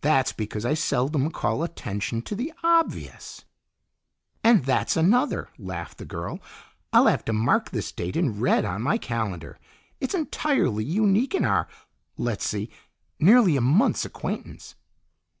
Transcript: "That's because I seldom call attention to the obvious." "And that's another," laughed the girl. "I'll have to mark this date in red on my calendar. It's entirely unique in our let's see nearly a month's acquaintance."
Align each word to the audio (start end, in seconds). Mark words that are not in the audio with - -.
"That's 0.00 0.32
because 0.32 0.64
I 0.66 0.74
seldom 0.74 1.30
call 1.30 1.62
attention 1.62 2.22
to 2.22 2.34
the 2.34 2.52
obvious." 2.64 3.44
"And 4.42 4.64
that's 4.64 4.96
another," 4.96 5.48
laughed 5.58 5.98
the 5.98 6.04
girl. 6.04 6.40
"I'll 6.92 7.06
have 7.06 7.24
to 7.26 7.32
mark 7.32 7.70
this 7.70 7.92
date 7.92 8.16
in 8.16 8.40
red 8.40 8.64
on 8.64 8.82
my 8.82 8.98
calendar. 8.98 9.60
It's 10.00 10.12
entirely 10.12 10.82
unique 10.82 11.36
in 11.36 11.44
our 11.44 11.68
let's 12.16 12.44
see 12.44 12.68
nearly 13.20 13.56
a 13.56 13.60
month's 13.60 14.04
acquaintance." 14.04 14.74